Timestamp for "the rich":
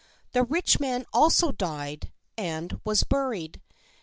0.31-0.79